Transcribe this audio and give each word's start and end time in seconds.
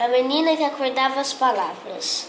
A 0.00 0.08
menina 0.08 0.56
que 0.56 0.64
acordava 0.64 1.20
as 1.20 1.34
palavras. 1.34 2.26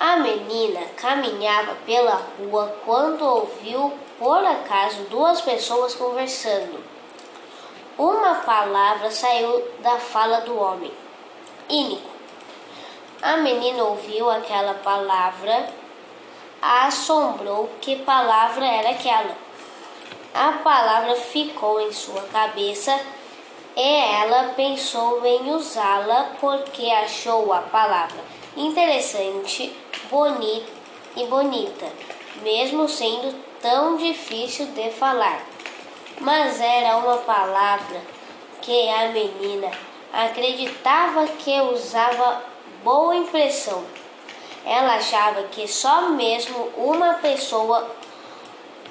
A 0.00 0.16
menina 0.16 0.80
caminhava 0.96 1.76
pela 1.86 2.20
rua 2.36 2.76
quando 2.84 3.24
ouviu, 3.24 3.92
por 4.18 4.44
acaso, 4.44 5.04
duas 5.04 5.40
pessoas 5.40 5.94
conversando. 5.94 6.82
Uma 7.96 8.34
palavra 8.44 9.08
saiu 9.08 9.70
da 9.78 10.00
fala 10.00 10.40
do 10.40 10.58
homem. 10.58 10.90
Ínico. 11.68 12.10
A 13.22 13.36
menina 13.36 13.84
ouviu 13.84 14.28
aquela 14.28 14.74
palavra, 14.74 15.72
assombrou 16.60 17.70
que 17.80 17.94
palavra 18.02 18.66
era 18.66 18.90
aquela. 18.90 19.36
A 20.34 20.54
palavra 20.54 21.14
ficou 21.14 21.80
em 21.80 21.92
sua 21.92 22.22
cabeça 22.22 22.98
e 23.78 23.94
ela 24.22 24.54
pensou 24.56 25.24
em 25.24 25.52
usá-la 25.52 26.32
porque 26.40 26.90
achou 26.90 27.52
a 27.52 27.60
palavra 27.60 28.18
interessante, 28.56 29.72
bonita 30.10 30.72
e 31.16 31.24
bonita, 31.26 31.86
mesmo 32.42 32.88
sendo 32.88 33.32
tão 33.62 33.96
difícil 33.96 34.66
de 34.72 34.90
falar. 34.90 35.46
Mas 36.20 36.60
era 36.60 36.96
uma 36.96 37.18
palavra 37.18 38.02
que 38.60 38.88
a 38.88 39.10
menina 39.10 39.70
acreditava 40.12 41.28
que 41.28 41.60
usava 41.60 42.42
boa 42.82 43.14
impressão. 43.14 43.84
Ela 44.64 44.96
achava 44.96 45.44
que 45.44 45.68
só 45.68 46.08
mesmo 46.08 46.68
uma 46.76 47.14
pessoa 47.14 47.88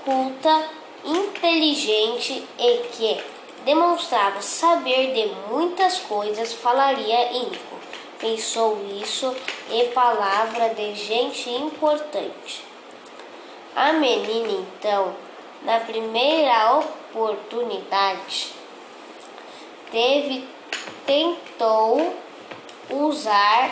culta, 0.06 0.64
inteligente 1.04 2.48
e 2.58 2.78
que 2.94 3.37
demonstrava 3.67 4.41
saber 4.41 5.12
de 5.13 5.27
muitas 5.52 5.99
coisas, 5.99 6.53
falaria 6.53 7.34
ínico. 7.34 7.75
Pensou 8.17 8.80
isso 9.02 9.35
e 9.70 9.84
palavra 9.89 10.70
de 10.70 10.95
gente 10.95 11.50
importante. 11.50 12.64
A 13.75 13.92
menina, 13.92 14.53
então, 14.53 15.14
na 15.64 15.81
primeira 15.81 16.77
oportunidade, 16.77 18.53
teve, 19.92 20.47
tentou 21.05 22.16
usar 22.89 23.70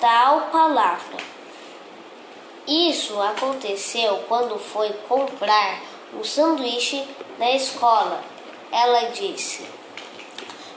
tal 0.00 0.48
palavra. 0.50 1.16
Isso 2.66 3.22
aconteceu 3.22 4.24
quando 4.26 4.58
foi 4.58 4.92
comprar 5.08 5.80
um 6.12 6.24
sanduíche 6.24 7.06
na 7.38 7.52
escola. 7.52 8.22
Ela 8.70 9.10
disse 9.10 9.66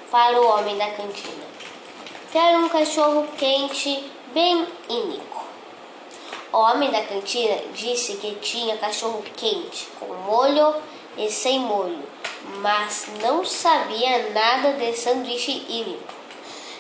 para 0.10 0.40
o 0.40 0.48
homem 0.48 0.78
da 0.78 0.90
cantina: 0.92 1.46
Quero 2.32 2.60
um 2.60 2.70
cachorro 2.70 3.28
quente 3.38 4.12
bem 4.34 4.68
ínico. 4.88 5.46
O 6.54 6.58
homem 6.58 6.92
da 6.92 7.02
cantina 7.04 7.58
disse 7.74 8.18
que 8.18 8.36
tinha 8.36 8.78
cachorro 8.78 9.24
quente, 9.36 9.88
com 10.00 10.14
molho 10.14 10.76
e 11.18 11.30
sem 11.30 11.60
molho, 11.60 12.04
mas 12.58 13.08
não 13.22 13.46
sabia 13.46 14.30
nada 14.30 14.74
de 14.74 14.94
sanduíche 14.94 15.66
ínico. 15.70 16.14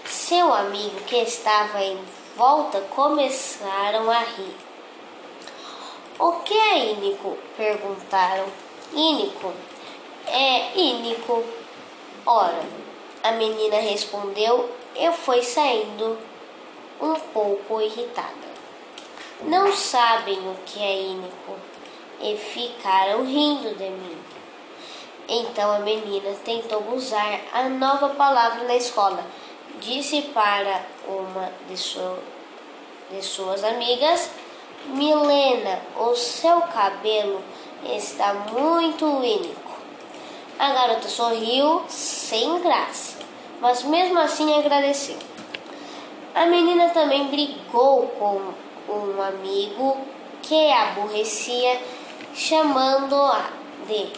Seu 0.05 0.53
amigo 0.53 0.99
que 1.07 1.15
estava 1.17 1.81
em 1.81 1.97
volta 2.35 2.81
começaram 2.93 4.11
a 4.11 4.19
rir. 4.19 4.55
O 6.19 6.33
que 6.43 6.53
é 6.53 6.91
ínico? 6.91 7.37
perguntaram. 7.55 8.45
Ínico 8.93 9.53
é 10.31 10.77
ínico. 10.77 11.43
Ora, 12.25 12.63
a 13.23 13.31
menina 13.33 13.77
respondeu 13.77 14.69
e 14.95 15.11
foi 15.11 15.43
saindo 15.43 16.17
um 17.01 17.15
pouco 17.33 17.81
irritada. 17.81 18.51
Não 19.41 19.71
sabem 19.73 20.37
o 20.39 20.55
que 20.65 20.81
é 20.81 21.01
ínico 21.01 21.55
e 22.21 22.37
ficaram 22.37 23.25
rindo 23.25 23.75
de 23.75 23.89
mim. 23.89 24.17
Então 25.27 25.71
a 25.71 25.79
menina 25.79 26.35
tentou 26.43 26.83
usar 26.93 27.41
a 27.53 27.69
nova 27.69 28.09
palavra 28.09 28.63
na 28.65 28.75
escola. 28.75 29.23
Disse 29.79 30.21
para 30.33 30.85
uma 31.07 31.51
de, 31.67 31.75
de 33.15 33.25
suas 33.25 33.63
amigas 33.63 34.29
Milena, 34.87 35.79
o 35.95 36.15
seu 36.15 36.61
cabelo 36.61 37.41
está 37.85 38.33
muito 38.33 39.05
único. 39.05 39.70
A 40.61 40.73
garota 40.73 41.09
sorriu 41.09 41.81
sem 41.87 42.61
graça, 42.61 43.17
mas 43.59 43.81
mesmo 43.81 44.19
assim 44.19 44.59
agradeceu. 44.59 45.17
A 46.35 46.45
menina 46.45 46.89
também 46.89 47.29
brigou 47.29 48.05
com 48.09 48.53
um 48.87 49.19
amigo 49.19 49.97
que 50.43 50.71
a 50.71 50.89
aborrecia, 50.89 51.81
chamando-a 52.35 53.49
de 53.87 54.13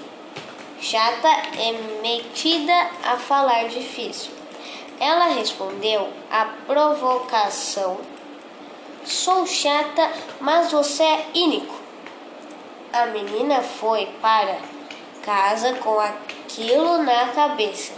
chata 0.81 1.29
e 1.57 2.01
metida 2.01 2.89
a 3.05 3.15
falar 3.15 3.69
difícil. 3.69 4.33
Ela 4.99 5.27
respondeu 5.27 6.09
à 6.29 6.43
provocação 6.67 8.01
Sou 9.05 9.47
chata, 9.47 10.11
mas 10.41 10.73
você 10.73 11.03
é 11.03 11.25
ínico. 11.33 11.73
A 12.91 13.05
menina 13.05 13.61
foi 13.61 14.07
para 14.21 14.57
casa 15.23 15.75
com 15.75 15.99
aquilo 16.53 16.99
na 16.99 17.29
cabeça, 17.29 17.93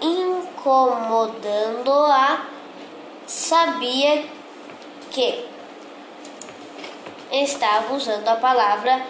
incomodando-a. 0.00 2.46
Sabia 3.24 4.24
que 5.12 5.46
estava 7.30 7.94
usando 7.94 8.26
a 8.26 8.34
palavra 8.34 9.06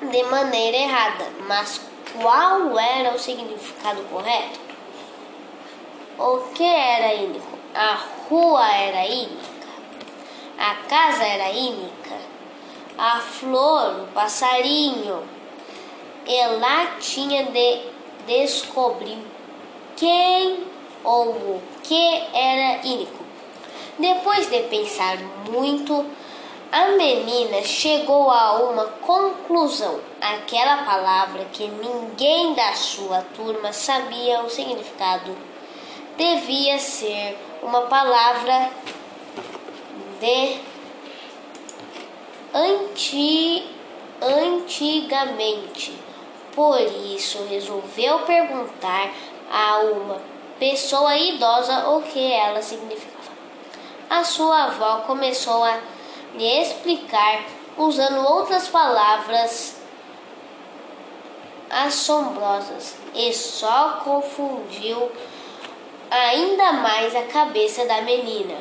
de 0.00 0.22
maneira 0.24 0.76
errada, 0.76 1.26
mas 1.48 1.80
qual 2.16 2.78
era 2.78 3.12
o 3.12 3.18
significado 3.18 4.04
correto? 4.04 4.60
O 6.16 6.38
que 6.54 6.62
era 6.62 7.12
ínico? 7.14 7.58
A 7.74 7.98
rua 8.28 8.72
era 8.72 9.04
ínica, 9.06 9.66
a 10.56 10.76
casa 10.88 11.24
era 11.24 11.50
ínica, 11.50 12.16
a 12.96 13.18
flor, 13.18 14.04
o 14.04 14.06
passarinho. 14.12 15.39
E 16.26 16.46
lá 16.58 16.96
tinha 17.00 17.44
de 17.44 17.80
descobrir 18.26 19.18
quem 19.96 20.64
ou 21.02 21.30
o 21.30 21.62
que 21.82 22.22
era 22.32 22.86
ínico. 22.86 23.24
Depois 23.98 24.48
de 24.48 24.60
pensar 24.60 25.18
muito, 25.50 26.06
a 26.72 26.88
menina 26.92 27.62
chegou 27.62 28.30
a 28.30 28.62
uma 28.62 28.86
conclusão. 28.86 30.00
Aquela 30.20 30.84
palavra 30.84 31.44
que 31.52 31.66
ninguém 31.66 32.54
da 32.54 32.72
sua 32.74 33.22
turma 33.34 33.72
sabia 33.72 34.42
o 34.42 34.48
significado 34.48 35.36
devia 36.16 36.78
ser 36.78 37.36
uma 37.62 37.82
palavra 37.82 38.70
de 40.20 40.58
anti, 42.54 43.66
antigamente. 44.22 45.99
Por 46.60 46.78
isso, 46.78 47.46
resolveu 47.48 48.18
perguntar 48.18 49.10
a 49.50 49.78
uma 49.78 50.20
pessoa 50.58 51.16
idosa 51.16 51.88
o 51.88 52.02
que 52.02 52.30
ela 52.34 52.60
significava. 52.60 53.32
A 54.10 54.22
sua 54.22 54.64
avó 54.64 54.98
começou 55.06 55.64
a 55.64 55.78
lhe 56.34 56.60
explicar 56.60 57.44
usando 57.78 58.22
outras 58.28 58.68
palavras 58.68 59.80
assombrosas 61.70 62.94
e 63.14 63.32
só 63.32 64.02
confundiu 64.04 65.10
ainda 66.10 66.72
mais 66.72 67.16
a 67.16 67.22
cabeça 67.22 67.86
da 67.86 68.02
menina. 68.02 68.58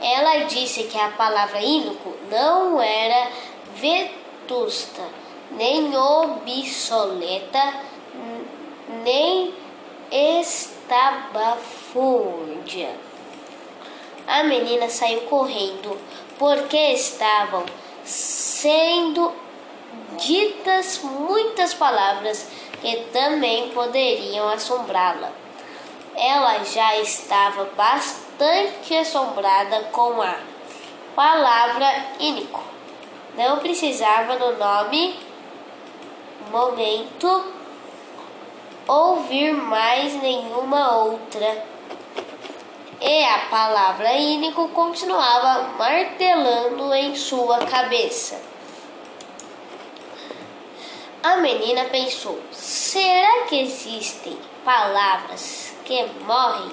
Ela 0.00 0.46
disse 0.46 0.84
que 0.84 0.98
a 0.98 1.10
palavra 1.10 1.60
ínico 1.60 2.16
não 2.30 2.80
era 2.80 3.30
vetusta, 3.74 5.02
nem 5.50 5.96
obsoleta, 5.96 7.74
nem 9.02 9.54
estabafúrdia. 10.10 12.90
A 14.26 14.42
menina 14.44 14.88
saiu 14.88 15.20
correndo 15.22 15.98
porque 16.38 16.92
estavam 16.92 17.66
sendo 18.04 19.32
ditas 20.16 21.00
muitas 21.02 21.74
palavras 21.74 22.48
que 22.80 22.96
também 23.12 23.68
poderiam 23.70 24.48
assombrá-la 24.48 25.32
ela 26.18 26.64
já 26.64 26.98
estava 26.98 27.64
bastante 27.76 28.96
assombrada 28.96 29.84
com 29.92 30.20
a 30.20 30.34
palavra 31.14 31.86
ínico. 32.18 32.60
Não 33.36 33.60
precisava 33.60 34.34
no 34.34 34.58
nome, 34.58 35.16
momento 36.50 37.52
ouvir 38.86 39.52
mais 39.52 40.14
nenhuma 40.14 40.96
outra. 40.96 41.64
E 43.00 43.24
a 43.24 43.46
palavra 43.50 44.12
ínico 44.14 44.68
continuava 44.70 45.68
martelando 45.78 46.92
em 46.94 47.14
sua 47.14 47.58
cabeça. 47.58 48.40
A 51.22 51.36
menina 51.36 51.84
pensou: 51.84 52.40
será 52.50 53.44
que 53.48 53.60
existem 53.60 54.38
palavras 54.64 55.74
que 55.84 56.04
morrem 56.24 56.72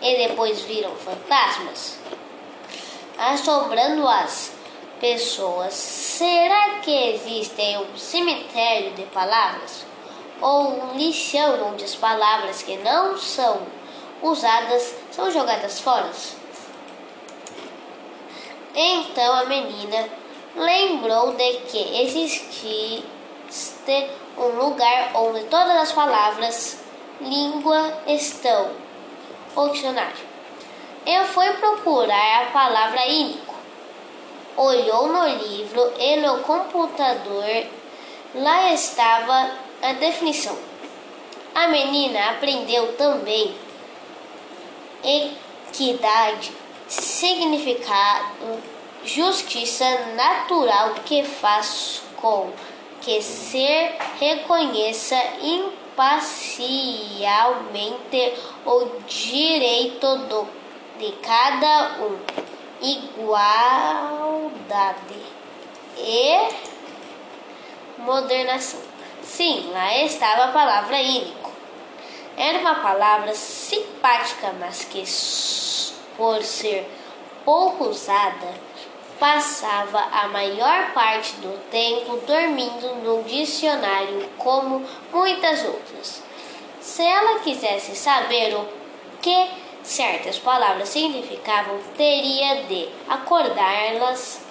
e 0.00 0.28
depois 0.28 0.60
viram 0.62 0.94
fantasmas? 0.94 1.98
Assombrando 3.18 4.06
as 4.06 4.57
pessoas, 5.00 5.74
será 5.74 6.80
que 6.82 6.90
existe 7.14 7.76
um 7.78 7.96
cemitério 7.96 8.92
de 8.92 9.02
palavras? 9.04 9.84
Ou 10.40 10.84
um 10.84 10.96
lixão 10.96 11.70
onde 11.70 11.84
as 11.84 11.94
palavras 11.94 12.62
que 12.62 12.76
não 12.78 13.18
são 13.18 13.60
usadas 14.22 14.94
são 15.10 15.30
jogadas 15.30 15.80
fora? 15.80 16.10
Então 18.74 19.34
a 19.34 19.44
menina 19.46 20.08
lembrou 20.54 21.32
de 21.32 21.54
que 21.68 22.02
existia 22.02 23.02
um 24.36 24.48
lugar 24.48 25.10
onde 25.14 25.44
todas 25.44 25.76
as 25.76 25.92
palavras 25.92 26.78
língua 27.20 27.92
estão. 28.06 28.70
O 29.56 29.68
dicionário. 29.68 30.28
Eu 31.04 31.24
fui 31.24 31.50
procurar 31.54 32.42
a 32.42 32.50
palavra 32.52 33.06
ínico. 33.08 33.47
Olhou 34.58 35.06
no 35.06 35.26
livro 35.28 35.94
e 35.98 36.16
no 36.16 36.40
computador. 36.40 37.64
Lá 38.34 38.74
estava 38.74 39.52
a 39.80 39.92
definição. 39.92 40.58
A 41.54 41.68
menina 41.68 42.30
aprendeu 42.30 42.96
também 42.96 43.54
equidade, 45.04 46.50
significado, 46.88 48.60
justiça 49.04 49.84
natural 50.16 50.94
que 51.04 51.22
faz 51.22 52.02
com 52.16 52.50
que 53.00 53.22
ser 53.22 53.96
reconheça 54.18 55.14
imparcialmente 55.40 58.34
o 58.66 58.86
direito 59.06 60.16
do, 60.26 60.48
de 60.98 61.12
cada 61.22 62.02
um, 62.02 62.18
e 65.96 66.48
modernação. 67.98 68.80
Sim, 69.22 69.70
lá 69.72 69.96
estava 69.98 70.44
a 70.44 70.52
palavra 70.52 71.00
ínico. 71.00 71.52
Era 72.36 72.58
uma 72.58 72.76
palavra 72.76 73.34
simpática, 73.34 74.54
mas 74.58 74.84
que, 74.84 75.02
por 76.16 76.42
ser 76.42 76.88
pouco 77.44 77.84
usada, 77.84 78.54
passava 79.18 79.98
a 80.12 80.28
maior 80.28 80.92
parte 80.92 81.32
do 81.36 81.58
tempo 81.70 82.18
dormindo 82.26 82.94
no 83.02 83.24
dicionário, 83.24 84.28
como 84.38 84.84
muitas 85.12 85.64
outras. 85.64 86.22
Se 86.80 87.02
ela 87.02 87.40
quisesse 87.40 87.96
saber 87.96 88.54
o 88.54 88.66
que 89.20 89.50
certas 89.82 90.38
palavras 90.38 90.88
significavam, 90.88 91.78
teria 91.96 92.62
de 92.64 92.88
acordá-las. 93.08 94.47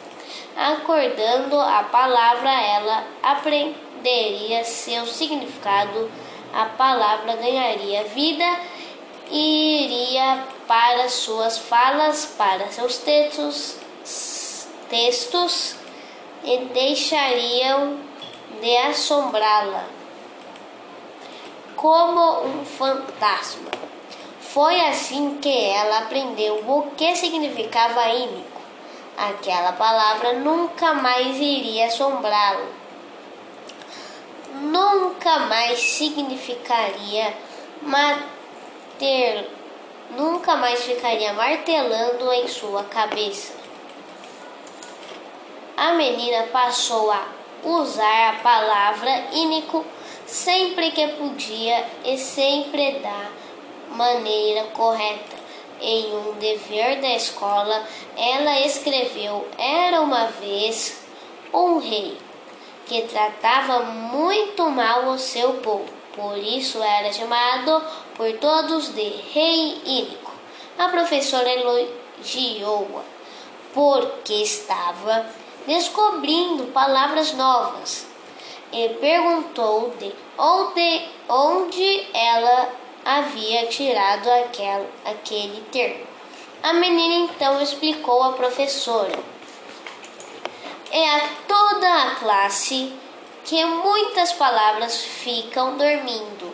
Acordando 0.55 1.59
a 1.59 1.83
palavra, 1.83 2.49
ela 2.49 3.03
aprenderia 3.21 4.63
seu 4.63 5.05
significado, 5.05 6.09
a 6.53 6.65
palavra 6.65 7.35
ganharia 7.35 8.03
vida 8.05 8.59
e 9.29 9.85
iria 9.85 10.43
para 10.67 11.09
suas 11.09 11.57
falas, 11.57 12.33
para 12.37 12.67
seus 12.67 12.97
textos 12.97 13.77
textos 14.89 15.75
e 16.43 16.57
deixariam 16.73 17.97
de 18.61 18.77
assombrá-la 18.77 19.85
como 21.75 22.41
um 22.45 22.65
fantasma. 22.65 23.69
Foi 24.39 24.79
assim 24.81 25.37
que 25.39 25.49
ela 25.49 25.99
aprendeu 25.99 26.63
o 26.67 26.91
que 26.95 27.15
significava 27.15 28.09
ínico. 28.09 28.56
Aquela 29.17 29.73
palavra 29.73 30.33
nunca 30.33 30.93
mais 30.93 31.37
iria 31.37 31.87
assombrá-la. 31.87 32.67
Nunca 34.61 35.39
mais 35.39 35.79
significaria 35.79 37.35
mater, 37.81 39.49
nunca 40.11 40.55
mais 40.55 40.83
ficaria 40.83 41.33
martelando 41.33 42.31
em 42.31 42.47
sua 42.47 42.83
cabeça 42.83 43.57
a 45.77 45.93
menina 45.93 46.47
passou 46.51 47.11
a 47.11 47.23
usar 47.63 48.29
a 48.29 48.39
palavra 48.41 49.27
ínico 49.31 49.85
sempre 50.25 50.89
que 50.89 51.07
podia 51.09 51.85
e 52.03 52.17
sempre 52.17 52.93
da 52.93 53.29
maneira 53.91 54.63
correta. 54.73 55.36
Em 55.79 56.15
um 56.15 56.33
dever 56.33 57.01
da 57.01 57.13
escola, 57.15 57.85
ela 58.15 58.59
escreveu: 58.61 59.47
Era 59.57 60.01
uma 60.01 60.27
vez 60.27 61.05
um 61.53 61.77
rei 61.77 62.17
que 62.85 63.03
tratava 63.03 63.81
muito 63.81 64.69
mal 64.71 65.09
o 65.09 65.17
seu 65.17 65.55
povo, 65.55 65.85
por 66.15 66.37
isso 66.37 66.81
era 66.81 67.11
chamado 67.11 67.83
por 68.15 68.31
todos 68.39 68.93
de 68.95 69.07
Rei 69.33 69.81
Ínico. 69.85 70.31
A 70.79 70.87
professora 70.87 71.49
elogiou-a 71.49 73.17
porque 73.73 74.33
estava 74.33 75.27
descobrindo 75.67 76.71
palavras 76.71 77.33
novas, 77.33 78.07
e 78.71 78.89
perguntou 78.89 79.93
de 79.99 80.11
onde, 80.37 81.09
onde 81.29 82.07
ela 82.13 82.56
havia 83.17 83.67
tirado 83.67 84.29
aquel, 84.29 84.87
aquele 85.05 85.61
termo. 85.71 86.05
A 86.61 86.73
menina 86.73 87.31
então 87.31 87.61
explicou 87.61 88.23
à 88.23 88.33
professora 88.33 89.17
e 90.91 91.03
a 91.03 91.29
toda 91.47 92.03
a 92.03 92.15
classe 92.15 92.93
que 93.43 93.63
muitas 93.65 94.33
palavras 94.33 95.01
ficam 95.01 95.77
dormindo 95.77 96.53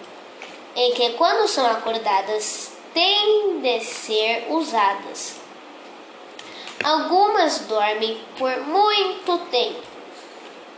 e 0.75 0.91
que 0.91 1.11
quando 1.11 1.47
são 1.47 1.65
acordadas 1.65 2.73
têm 2.93 3.59
de 3.59 3.79
ser 3.81 4.47
usadas. 4.49 5.41
Algumas 6.83 7.59
dormem 7.59 8.21
por 8.37 8.57
muito 8.61 9.37
tempo, 9.49 9.81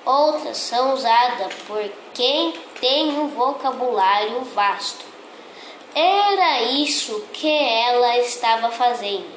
outras 0.06 0.58
são 0.58 0.94
usadas 0.94 1.54
por 1.68 1.84
quem 2.14 2.54
tem 2.80 3.10
um 3.18 3.28
vocabulário 3.30 4.42
vasto. 4.42 5.15
Era 5.96 6.62
isso 6.62 7.22
que 7.32 7.48
ela 7.48 8.18
estava 8.18 8.70
fazendo, 8.70 9.32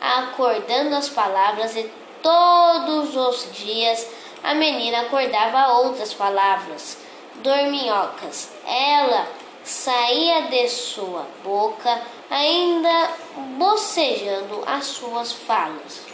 acordando 0.00 0.96
as 0.96 1.08
palavras 1.08 1.76
e 1.76 1.88
todos 2.20 3.14
os 3.14 3.52
dias 3.52 4.08
a 4.42 4.52
menina 4.52 5.02
acordava 5.02 5.74
outras 5.74 6.12
palavras, 6.12 6.98
dorminhocas. 7.36 8.50
Ela 8.66 9.28
saía 9.62 10.42
de 10.48 10.68
sua 10.68 11.24
boca, 11.44 12.02
ainda 12.28 13.10
bocejando 13.56 14.64
as 14.66 14.86
suas 14.86 15.30
falas. 15.30 16.04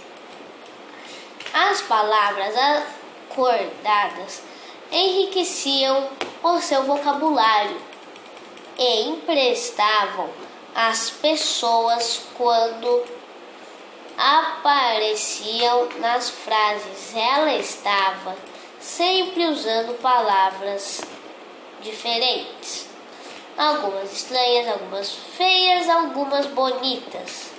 As 1.55 1.81
palavras 1.81 2.55
acordadas 3.31 4.43
enriqueciam 4.93 6.11
o 6.43 6.59
seu 6.61 6.83
vocabulário 6.83 7.88
e 8.79 9.03
emprestavam 9.09 10.31
às 10.75 11.11
pessoas 11.11 12.23
quando 12.37 13.05
apareciam 14.17 15.89
nas 15.99 16.31
frases. 16.31 17.15
Ela 17.15 17.55
estava 17.55 18.37
sempre 18.81 19.45
usando 19.47 20.01
palavras 20.01 21.01
diferentes 21.81 22.89
algumas 23.59 24.13
estranhas, 24.13 24.69
algumas 24.69 25.11
feias, 25.37 25.89
algumas 25.89 26.47
bonitas, 26.47 27.51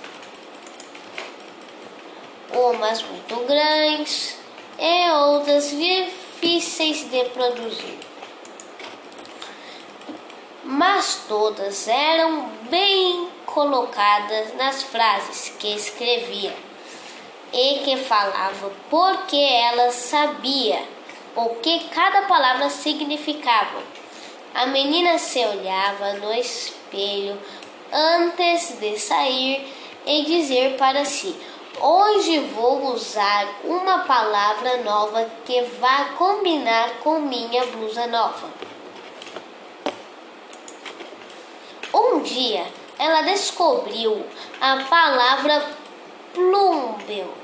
umas 2.54 3.02
muito 3.02 3.36
grandes 3.46 4.36
e 4.78 5.10
outras 5.10 5.70
difíceis 5.70 7.04
de 7.10 7.24
produzir. 7.26 8.09
Mas 10.72 11.24
todas 11.26 11.88
eram 11.88 12.48
bem 12.70 13.28
colocadas 13.44 14.54
nas 14.54 14.84
frases 14.84 15.52
que 15.58 15.74
escrevia 15.74 16.54
e 17.52 17.80
que 17.80 17.96
falava 17.96 18.70
porque 18.88 19.34
ela 19.34 19.90
sabia 19.90 20.80
o 21.34 21.56
que 21.56 21.88
cada 21.88 22.22
palavra 22.22 22.70
significava 22.70 23.82
A 24.54 24.66
menina 24.66 25.18
se 25.18 25.44
olhava 25.44 26.12
no 26.12 26.32
espelho 26.32 27.36
antes 27.92 28.78
de 28.78 28.96
sair 28.96 29.74
e 30.06 30.24
dizer 30.24 30.76
para 30.76 31.04
si: 31.04 31.34
Hoje 31.80 32.38
vou 32.54 32.92
usar 32.92 33.44
uma 33.64 34.04
palavra 34.04 34.76
nova 34.84 35.28
que 35.44 35.62
vai 35.80 36.12
combinar 36.12 37.00
com 37.02 37.18
minha 37.18 37.66
blusa 37.66 38.06
nova. 38.06 38.69
Um 41.92 42.20
dia 42.20 42.66
ela 42.98 43.22
descobriu 43.22 44.24
a 44.60 44.84
palavra 44.84 45.64
plumbel. 46.32 47.34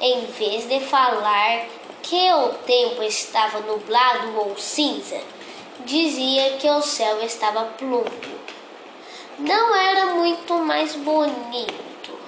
Em 0.00 0.24
vez 0.24 0.66
de 0.66 0.80
falar 0.80 1.66
que 2.02 2.32
o 2.32 2.48
tempo 2.66 3.02
estava 3.02 3.60
nublado 3.60 4.36
ou 4.36 4.56
cinza, 4.56 5.20
dizia 5.84 6.56
que 6.56 6.68
o 6.68 6.82
céu 6.82 7.22
estava 7.22 7.64
plúmbeo. 7.64 8.40
Não 9.38 9.76
era 9.76 10.06
muito 10.06 10.54
mais 10.54 10.96
bonito. 10.96 12.18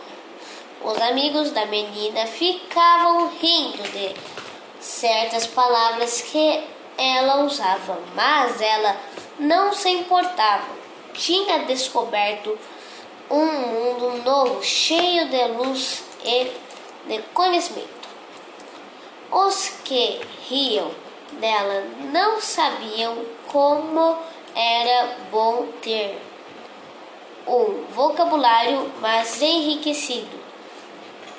Os 0.84 1.00
amigos 1.00 1.50
da 1.50 1.66
menina 1.66 2.26
ficavam 2.26 3.28
rindo 3.40 3.82
de 3.90 4.14
certas 4.80 5.46
palavras 5.46 6.22
que 6.22 6.64
ela 6.98 7.44
usava, 7.44 7.98
mas 8.14 8.60
ela 8.60 8.96
não 9.38 9.72
se 9.72 9.88
importava. 9.88 10.81
Tinha 11.14 11.60
descoberto 11.60 12.58
um 13.30 13.46
mundo 13.46 14.22
novo, 14.24 14.62
cheio 14.62 15.28
de 15.28 15.44
luz 15.48 16.04
e 16.24 16.50
de 17.06 17.22
conhecimento. 17.34 18.08
Os 19.30 19.68
que 19.84 20.20
riam 20.48 20.90
dela 21.32 21.84
não 22.12 22.40
sabiam 22.40 23.24
como 23.48 24.18
era 24.54 25.16
bom 25.30 25.66
ter 25.80 26.20
um 27.46 27.84
vocabulário 27.90 28.90
mais 29.00 29.40
enriquecido. 29.40 30.40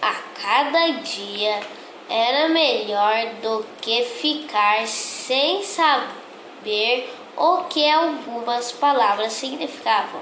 A 0.02 0.14
cada 0.42 0.88
dia 1.02 1.62
era 2.10 2.50
melhor 2.50 3.28
do 3.42 3.66
que 3.82 4.04
ficar 4.04 4.86
sem 4.88 5.64
saber 5.64 7.14
o 7.38 7.64
que 7.66 7.90
algumas 7.90 8.72
palavras 8.72 9.34
significavam. 9.34 10.22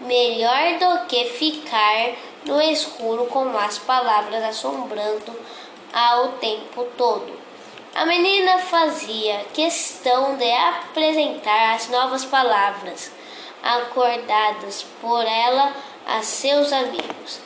Melhor 0.00 0.78
do 0.78 1.06
que 1.06 1.26
ficar 1.26 2.12
no 2.44 2.60
escuro 2.60 3.26
com 3.26 3.56
as 3.56 3.78
palavras 3.78 4.42
assombrando 4.42 5.32
ao 5.92 6.28
tempo 6.32 6.86
todo. 6.96 7.40
A 7.94 8.06
menina 8.06 8.58
fazia 8.58 9.44
questão 9.52 10.36
de 10.36 10.50
apresentar 10.50 11.74
as 11.74 11.88
novas 11.88 12.24
palavras 12.24 13.12
acordadas 13.62 14.84
por 15.00 15.24
ela 15.24 15.72
a 16.06 16.22
seus 16.22 16.72
amigos. 16.72 17.40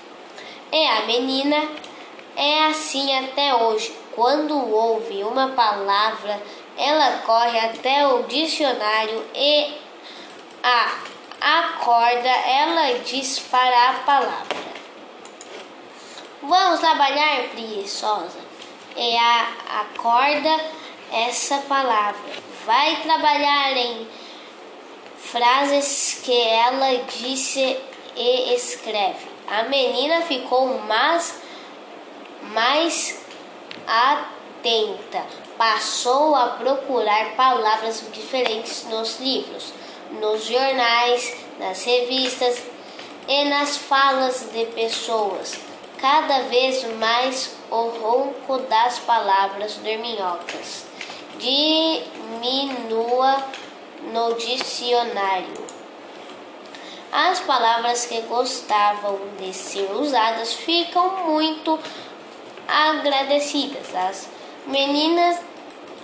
E 0.72 0.86
a 0.86 1.02
menina 1.02 1.68
é 2.36 2.66
assim 2.66 3.16
até 3.18 3.54
hoje. 3.54 3.94
Quando 4.14 4.56
ouve 4.72 5.25
uma 5.25 5.48
palavra, 5.48 6.40
ela 6.76 7.18
corre 7.18 7.59
até 7.59 8.06
o 8.06 8.25
dicionário 8.25 9.25
e 9.35 9.75
a 10.62 11.06
acorda, 11.40 12.28
ela 12.28 12.99
diz 13.04 13.38
para 13.38 13.90
a 13.90 13.92
palavra. 13.95 14.56
Vamos 16.42 16.80
trabalhar, 16.80 17.49
preguiçosa. 17.50 18.38
E 18.97 19.16
a, 19.16 19.49
acorda 19.80 20.64
essa 21.12 21.59
palavra. 21.68 22.21
Vai 22.64 22.97
trabalhar 22.97 23.76
em 23.76 24.09
frases 25.18 26.21
que 26.25 26.40
ela 26.40 27.02
disse 27.04 27.78
e 28.16 28.54
escreve. 28.54 29.26
A 29.47 29.64
menina 29.64 30.23
ficou 30.23 30.78
mais, 30.83 31.40
mais 32.42 33.25
atenta. 33.87 35.46
Passou 35.56 36.34
a 36.34 36.48
procurar 36.48 37.34
palavras 37.34 38.04
diferentes 38.12 38.84
nos 38.84 39.18
livros, 39.20 39.72
nos 40.20 40.44
jornais, 40.44 41.34
nas 41.58 41.82
revistas 41.84 42.62
e 43.26 43.44
nas 43.46 43.76
falas 43.76 44.48
de 44.52 44.66
pessoas 44.66 45.58
cada 45.98 46.42
vez 46.42 46.84
mais 46.98 47.56
o 47.70 47.88
ronco 47.88 48.58
das 48.68 48.98
palavras 49.00 49.75
dorminhocas 49.76 50.84
diminua 51.38 53.42
no 54.12 54.34
dicionário. 54.34 55.66
As 57.12 57.40
palavras 57.40 58.06
que 58.06 58.20
gostavam 58.22 59.18
de 59.38 59.52
ser 59.52 59.90
usadas 59.92 60.54
ficam 60.54 61.26
muito 61.26 61.78
agradecidas. 62.68 63.94
As 63.94 64.28
meninas, 64.66 65.40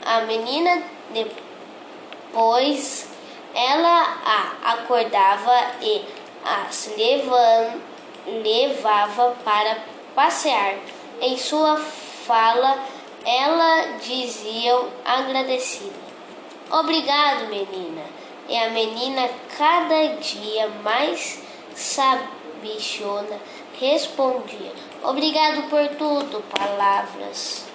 a 0.04 0.20
menina 0.22 0.82
depois 1.12 3.08
ela 3.54 4.18
a 4.24 4.72
acordava 4.72 5.72
e 5.80 6.02
as 6.44 6.90
levando 6.96 7.80
levava 8.26 9.36
para 9.44 9.78
passear. 10.14 10.76
Em 11.20 11.36
sua 11.36 11.76
fala, 11.76 12.78
ela 13.24 13.98
dizia 13.98 14.80
agradecida: 15.04 16.02
Obrigado, 16.70 17.48
menina. 17.48 18.02
E 18.48 18.56
a 18.56 18.70
menina, 18.70 19.30
cada 19.56 20.16
dia 20.16 20.68
mais 20.82 21.40
sabichona, 21.74 23.38
respondia: 23.78 24.72
Obrigado 25.02 25.68
por 25.68 25.88
tudo, 25.96 26.42
palavras. 26.50 27.71